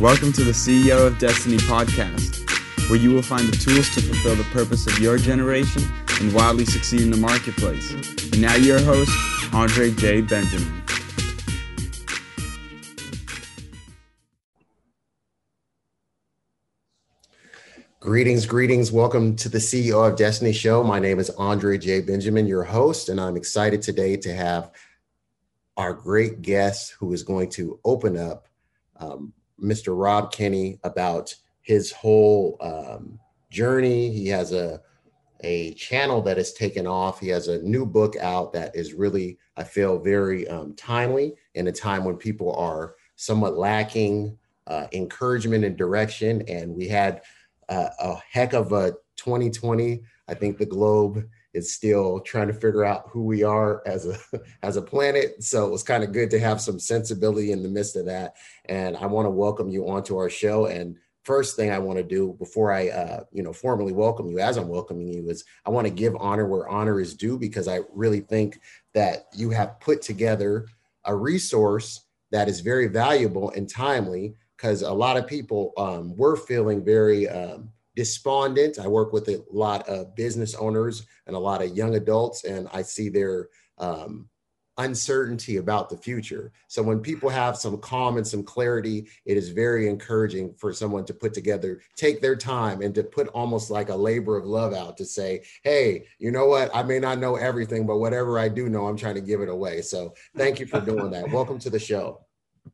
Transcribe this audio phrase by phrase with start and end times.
[0.00, 2.48] Welcome to the CEO of Destiny podcast,
[2.90, 5.82] where you will find the tools to fulfill the purpose of your generation
[6.20, 7.90] and wildly succeed in the marketplace.
[8.32, 9.10] And now, your host,
[9.54, 10.20] Andre J.
[10.20, 10.83] Benjamin.
[18.04, 18.92] Greetings, greetings.
[18.92, 20.84] Welcome to the CEO of Destiny show.
[20.84, 22.02] My name is Andre J.
[22.02, 24.72] Benjamin, your host, and I'm excited today to have
[25.78, 28.46] our great guest who is going to open up
[29.00, 29.98] um, Mr.
[29.98, 33.18] Rob Kenney about his whole um,
[33.50, 34.10] journey.
[34.10, 34.82] He has a
[35.40, 37.20] a channel that has taken off.
[37.20, 41.68] He has a new book out that is really, I feel, very um, timely in
[41.68, 46.42] a time when people are somewhat lacking uh, encouragement and direction.
[46.48, 47.22] And we had
[47.68, 50.02] uh, a heck of a 2020.
[50.28, 54.18] I think the globe is still trying to figure out who we are as a
[54.62, 55.42] as a planet.
[55.42, 58.34] So it was kind of good to have some sensibility in the midst of that.
[58.66, 60.66] And I want to welcome you onto our show.
[60.66, 64.38] And first thing I want to do before I uh, you know formally welcome you,
[64.40, 67.68] as I'm welcoming you, is I want to give honor where honor is due because
[67.68, 68.60] I really think
[68.92, 70.66] that you have put together
[71.04, 74.34] a resource that is very valuable and timely
[74.64, 78.78] because a lot of people um, were feeling very um, despondent.
[78.78, 82.66] I work with a lot of business owners and a lot of young adults, and
[82.72, 84.26] I see their um,
[84.78, 86.50] uncertainty about the future.
[86.68, 91.04] So when people have some calm and some clarity, it is very encouraging for someone
[91.04, 94.72] to put together, take their time and to put almost like a labor of love
[94.72, 96.74] out to say, hey, you know what?
[96.74, 99.50] I may not know everything, but whatever I do know, I'm trying to give it
[99.50, 99.82] away.
[99.82, 101.30] So thank you for doing that.
[101.30, 102.23] Welcome to the show.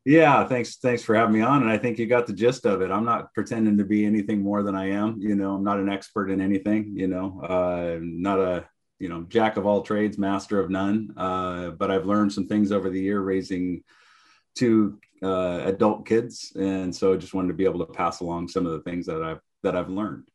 [0.04, 0.76] Yeah, thanks.
[0.76, 1.62] Thanks for having me on.
[1.62, 2.90] And I think you got the gist of it.
[2.90, 5.16] I'm not pretending to be anything more than I am.
[5.20, 6.92] You know, I'm not an expert in anything.
[6.96, 8.68] You know, uh, not a
[8.98, 11.12] you know jack of all trades, master of none.
[11.16, 13.82] Uh, but I've learned some things over the year raising
[14.54, 18.48] two uh, adult kids, and so I just wanted to be able to pass along
[18.48, 20.28] some of the things that I've that I've learned.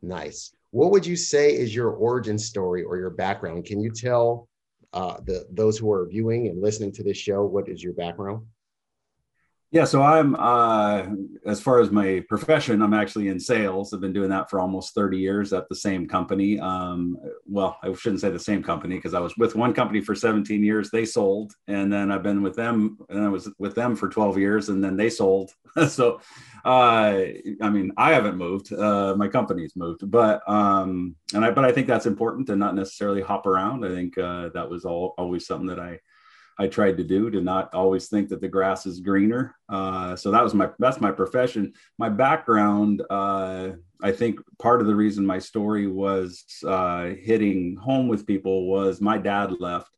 [0.00, 0.52] Nice.
[0.70, 3.64] What would you say is your origin story or your background?
[3.64, 4.48] Can you tell
[4.92, 8.46] uh, the those who are viewing and listening to this show what is your background?
[9.70, 11.04] Yeah, so I'm uh,
[11.44, 13.92] as far as my profession, I'm actually in sales.
[13.92, 16.58] I've been doing that for almost 30 years at the same company.
[16.58, 20.14] Um, well, I shouldn't say the same company because I was with one company for
[20.14, 20.90] 17 years.
[20.90, 24.38] They sold, and then I've been with them, and I was with them for 12
[24.38, 25.50] years, and then they sold.
[25.88, 26.22] so,
[26.64, 27.24] uh,
[27.60, 28.72] I mean, I haven't moved.
[28.72, 32.74] Uh, my company's moved, but um, and I but I think that's important to not
[32.74, 33.84] necessarily hop around.
[33.84, 36.00] I think uh, that was all, always something that I
[36.58, 39.54] I tried to do to not always think that the grass is greener.
[39.68, 41.72] Uh, so that was my that's my profession.
[41.98, 43.70] My background, uh,
[44.02, 49.00] I think part of the reason my story was uh, hitting home with people was
[49.00, 49.90] my dad left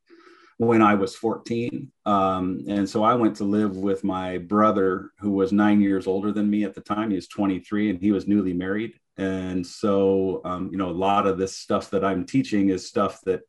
[0.59, 5.31] when I was 14, um, and so I went to live with my brother who
[5.31, 7.09] was nine years older than me at the time.
[7.09, 8.93] He was 23 and he was newly married.
[9.17, 13.21] And so, um, you know, a lot of this stuff that I'm teaching is stuff
[13.23, 13.41] that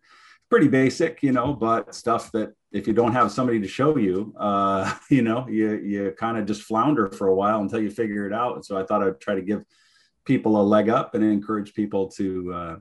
[0.52, 4.36] pretty basic, you know, but stuff that if you don't have somebody to show you,
[4.38, 8.28] uh, you know, you you kind of just flounder for a while until you figure
[8.28, 8.66] it out.
[8.66, 9.64] So I thought I'd try to give
[10.26, 12.76] people a leg up and encourage people to, uh,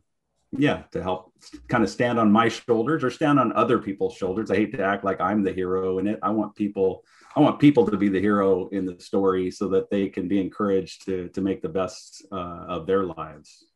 [0.50, 1.32] yeah, to help
[1.69, 4.50] kind of stand on my shoulders or stand on other people's shoulders.
[4.50, 6.19] I hate to act like I'm the hero in it.
[6.25, 7.04] I want people,
[7.36, 10.41] I want people to be the hero in the story so that they can be
[10.41, 13.66] encouraged to to make the best uh, of their lives.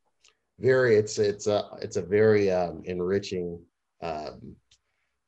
[0.58, 3.60] Very, it's it's a it's a very um, enriching
[4.04, 4.56] um,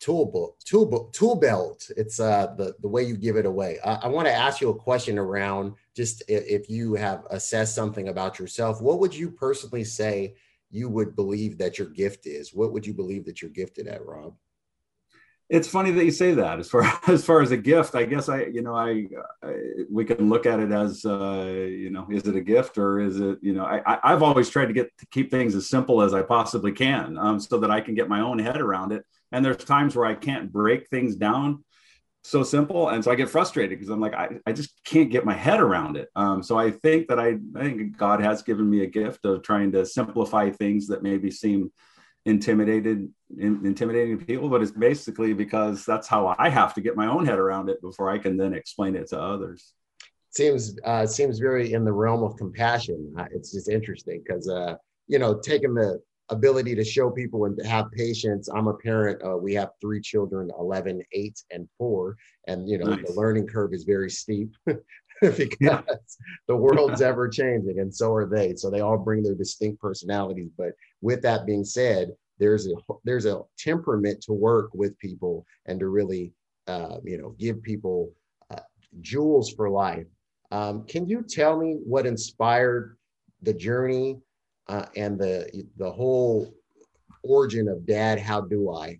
[0.00, 1.90] tool book, tool book, tool belt.
[1.96, 3.78] It's uh, the the way you give it away.
[3.84, 7.74] I, I want to ask you a question around just if, if you have assessed
[7.74, 8.80] something about yourself.
[8.80, 10.34] What would you personally say
[10.70, 12.54] you would believe that your gift is?
[12.54, 14.34] What would you believe that you're gifted at, Rob?
[15.48, 16.58] It's funny that you say that.
[16.58, 19.06] As far as far as a gift, I guess I, you know, I,
[19.42, 19.54] I
[19.90, 23.20] we can look at it as, uh, you know, is it a gift or is
[23.20, 26.14] it, you know, I, I've always tried to get to keep things as simple as
[26.14, 29.44] I possibly can, um, so that I can get my own head around it and
[29.44, 31.64] there's times where I can't break things down
[32.26, 32.88] so simple.
[32.88, 35.60] And so I get frustrated because I'm like, I, I just can't get my head
[35.60, 36.08] around it.
[36.16, 39.42] Um, so I think that I, I think God has given me a gift of
[39.42, 41.70] trying to simplify things that maybe seem
[42.24, 46.96] intimidated in, intimidating to people but it's basically because that's how i have to get
[46.96, 49.72] my own head around it before i can then explain it to others
[50.30, 54.74] seems uh, seems very in the realm of compassion uh, it's just interesting because uh,
[55.08, 56.00] you know taking the
[56.30, 58.48] ability to show people and to have patience.
[58.48, 59.22] I'm a parent.
[59.22, 62.16] Uh, we have three children 11, 8, and 4.
[62.48, 63.06] And, you know, nice.
[63.06, 64.50] the learning curve is very steep.
[65.22, 65.80] because yeah.
[66.46, 68.54] the world's ever changing and so are they.
[68.54, 70.50] So they all bring their distinct personalities.
[70.56, 72.74] But with that being said, there's a
[73.04, 76.32] there's a temperament to work with people and to really
[76.66, 78.12] uh, you know give people
[78.50, 78.60] uh,
[79.00, 80.06] jewels for life.
[80.50, 82.96] Um, can you tell me what inspired
[83.42, 84.18] the journey
[84.68, 86.54] uh, and the the whole
[87.22, 88.18] origin of Dad?
[88.18, 88.98] How do I?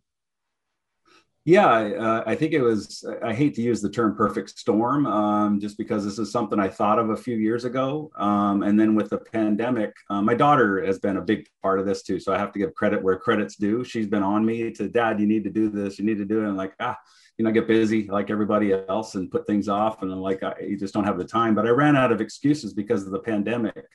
[1.47, 3.05] Yeah, uh, I think it was.
[3.23, 6.67] I hate to use the term "perfect storm," um, just because this is something I
[6.67, 10.85] thought of a few years ago, um, and then with the pandemic, uh, my daughter
[10.85, 12.19] has been a big part of this too.
[12.19, 13.85] So I have to give credit where credit's due.
[13.85, 16.01] She's been on me to, "Dad, you need to do this.
[16.01, 16.99] You need to do it." And like, ah,
[17.39, 20.43] you know, I get busy like everybody else and put things off, and I'm like,
[20.43, 21.55] I, you just don't have the time.
[21.55, 23.87] But I ran out of excuses because of the pandemic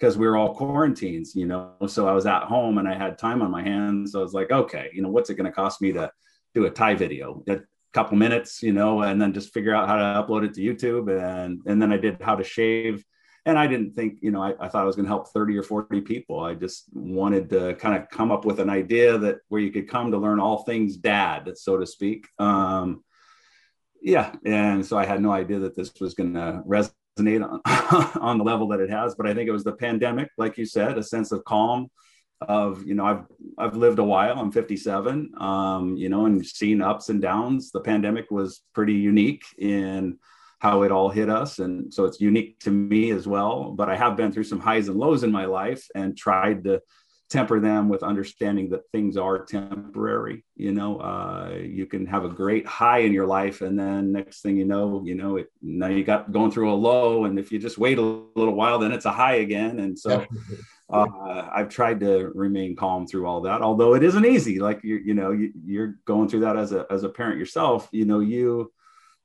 [0.00, 1.74] because we were all quarantines, you know.
[1.88, 4.12] So I was at home and I had time on my hands.
[4.12, 6.10] So I was like, okay, you know, what's it going to cost me to
[6.56, 7.60] do a tie video, a
[7.92, 11.06] couple minutes, you know, and then just figure out how to upload it to YouTube.
[11.12, 13.04] And, and then I did how to shave.
[13.44, 15.56] And I didn't think, you know, I, I thought I was going to help 30
[15.58, 16.40] or 40 people.
[16.40, 19.88] I just wanted to kind of come up with an idea that where you could
[19.88, 22.26] come to learn all things dad, so to speak.
[22.38, 23.04] Um,
[24.00, 24.34] yeah.
[24.46, 27.60] And so I had no idea that this was going to resonate on,
[28.20, 29.14] on the level that it has.
[29.14, 31.88] But I think it was the pandemic, like you said, a sense of calm,
[32.40, 33.24] of you know i've
[33.58, 37.70] i've lived a while i'm 57 um you know and seen ups and downs.
[37.70, 40.18] The pandemic was pretty unique in
[40.58, 43.96] how it all hit us and so it's unique to me as well but i
[43.96, 46.82] have been through some highs and lows in my life and tried to
[47.28, 52.28] temper them with understanding that things are temporary you know uh, you can have a
[52.28, 55.88] great high in your life and then next thing you know you know it now
[55.88, 58.92] you got going through a low and if you just wait a little while then
[58.92, 60.24] it's a high again and so
[60.88, 64.60] uh, I've tried to remain calm through all that, although it isn't easy.
[64.60, 67.88] Like you, you know, you, you're going through that as a as a parent yourself.
[67.90, 68.72] You know, you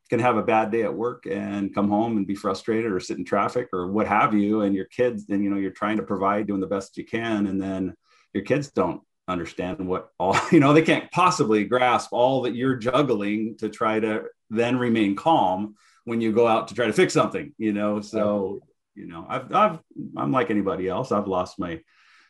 [0.09, 3.17] can have a bad day at work and come home and be frustrated or sit
[3.17, 6.03] in traffic or what have you, and your kids, and you know, you're trying to
[6.03, 7.95] provide, doing the best you can, and then
[8.33, 12.75] your kids don't understand what all you know they can't possibly grasp all that you're
[12.75, 15.75] juggling to try to then remain calm
[16.05, 18.59] when you go out to try to fix something you know so
[18.95, 19.79] you know i've i've
[20.17, 21.11] i'm like anybody else.
[21.11, 21.79] I've lost my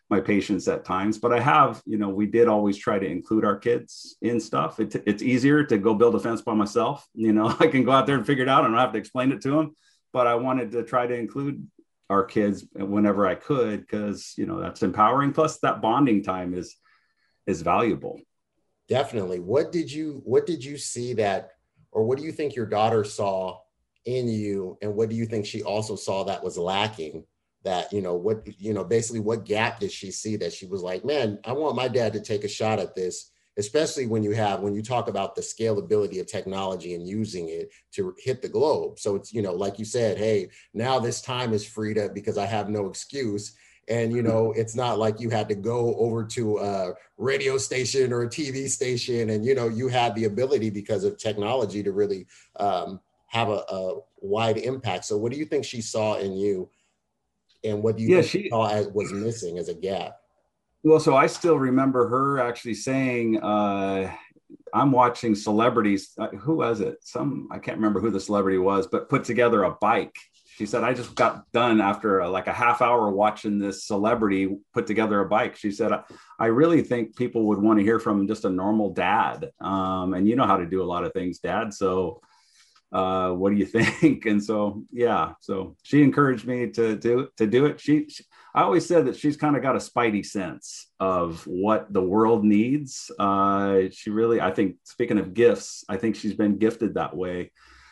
[0.09, 3.45] my patience at times but i have you know we did always try to include
[3.45, 4.79] our kids in stuff.
[4.79, 7.91] It, it's easier to go build a fence by myself you know i can go
[7.91, 8.63] out there and figure it out.
[8.63, 9.75] I don't have to explain it to them
[10.13, 11.65] but i wanted to try to include
[12.11, 15.31] our kids whenever i could because you know that's empowering.
[15.31, 16.75] Plus that bonding time is
[17.47, 18.19] is valuable.
[18.87, 19.39] Definitely.
[19.39, 21.51] What did you what did you see that
[21.91, 23.59] or what do you think your daughter saw
[24.05, 27.25] in you and what do you think she also saw that was lacking?
[27.63, 30.81] That you know what you know basically what gap did she see that she was
[30.81, 34.31] like man i want my dad to take a shot at this especially when you
[34.31, 38.49] have when you talk about the scalability of technology and using it to hit the
[38.49, 38.99] globe.
[38.99, 42.37] So it's you know like you said hey now this time is freed up because
[42.37, 43.55] i have no excuse.
[43.87, 48.13] And you know it's not like you had to go over to a radio station
[48.13, 51.91] or a tv station and you know you had the ability because of technology to
[51.91, 52.27] really
[52.57, 52.99] um,
[53.31, 55.05] have a, a, wide impact.
[55.05, 56.69] So, what do you think she saw in you,
[57.63, 60.17] and what do you yeah, think she saw as was missing as a gap?
[60.83, 64.11] Well, so I still remember her actually saying, uh,
[64.73, 66.11] "I'm watching celebrities.
[66.17, 66.97] Uh, who was it?
[67.01, 70.83] Some I can't remember who the celebrity was, but put together a bike." She said,
[70.83, 75.21] "I just got done after a, like a half hour watching this celebrity put together
[75.21, 76.03] a bike." She said, "I,
[76.37, 80.27] I really think people would want to hear from just a normal dad, um, and
[80.27, 81.73] you know how to do a lot of things, Dad.
[81.73, 82.19] So."
[82.91, 83.65] Uh, what do you
[84.01, 84.25] think?
[84.25, 87.79] And so, yeah, so she encouraged me to do to do it.
[87.79, 91.91] She, she I always said that she's kind of got a spidey sense of what
[91.93, 93.09] the world needs.
[93.17, 97.51] Uh, she really, I think, speaking of gifts, I think she's been gifted that way.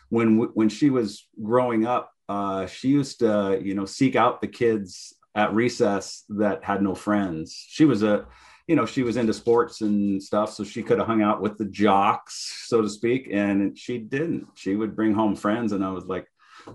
[0.10, 4.48] When when she was growing up, uh, she used to, you know, seek out the
[4.48, 7.66] kids at recess that had no friends.
[7.70, 8.26] She was a
[8.68, 11.58] you know, she was into sports and stuff, so she could have hung out with
[11.58, 14.46] the jocks, so to speak, and she didn't.
[14.54, 16.28] She would bring home friends, and I was like,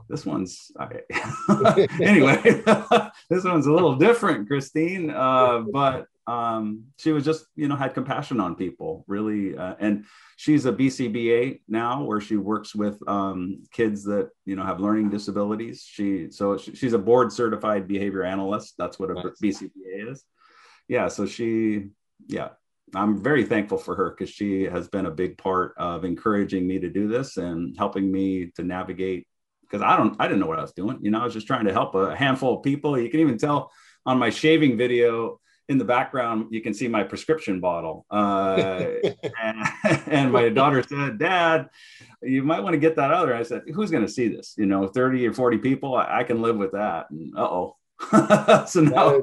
[0.08, 0.72] this one's
[2.02, 2.40] anyway.
[3.30, 7.94] this one's a little different, Christine, uh, but um, she was just you know had
[7.94, 10.04] compassion on people, really, uh, and
[10.36, 15.10] she's a BCBA now, where she works with um, kids that you know have learning
[15.10, 15.86] disabilities.
[15.86, 18.74] She so she's a board certified behavior analyst.
[18.78, 19.40] That's what a nice.
[19.42, 20.24] BCBA is
[20.88, 21.88] yeah, so she,
[22.26, 22.50] yeah,
[22.94, 26.78] I'm very thankful for her because she has been a big part of encouraging me
[26.78, 29.26] to do this and helping me to navigate.
[29.62, 30.98] Because I don't, I didn't know what I was doing.
[31.00, 32.98] You know, I was just trying to help a handful of people.
[32.98, 33.72] You can even tell
[34.04, 38.04] on my shaving video, in the background, you can see my prescription bottle.
[38.10, 38.86] Uh,
[39.42, 39.58] and,
[40.06, 41.68] and, my daughter said, Dad,
[42.22, 43.36] you might want to get that out there.
[43.36, 44.54] I said, Who's going to see this?
[44.56, 47.06] You know, 30 or 40 people, I, I can live with that.
[47.36, 47.76] Uh oh.
[48.66, 49.22] so now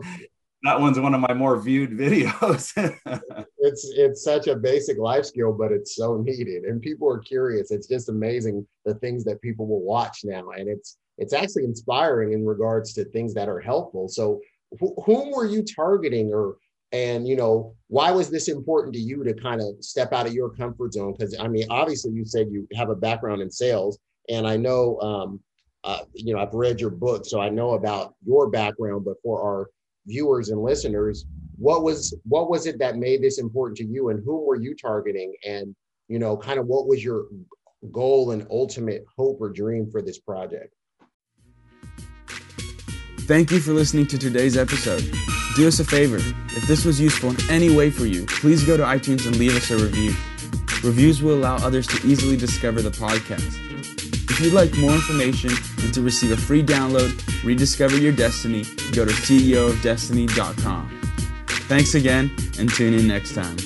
[0.63, 2.71] that one's one of my more viewed videos.
[3.57, 7.71] it's it's such a basic life skill, but it's so needed, and people are curious.
[7.71, 12.33] It's just amazing the things that people will watch now, and it's it's actually inspiring
[12.33, 14.07] in regards to things that are helpful.
[14.07, 14.39] So,
[14.79, 16.57] wh- whom were you targeting, or
[16.91, 20.33] and you know why was this important to you to kind of step out of
[20.33, 21.15] your comfort zone?
[21.17, 23.99] Because I mean, obviously, you said you have a background in sales,
[24.29, 24.99] and I know.
[24.99, 25.39] Um,
[25.83, 29.03] uh, you know, I've read your book, so I know about your background.
[29.03, 29.67] But for our
[30.05, 31.25] viewers and listeners
[31.61, 34.75] what was what was it that made this important to you and whom were you
[34.75, 35.75] targeting and
[36.07, 37.25] you know kind of what was your
[37.91, 40.73] goal and ultimate hope or dream for this project
[43.31, 45.09] thank you for listening to today's episode
[45.55, 48.75] do us a favor if this was useful in any way for you please go
[48.75, 50.13] to itunes and leave us a review
[50.83, 53.57] reviews will allow others to easily discover the podcast
[54.29, 59.03] if you'd like more information and to receive a free download, rediscover your destiny, go
[59.03, 61.01] to CEOofDestiny.com.
[61.67, 63.57] Thanks again and tune in next time.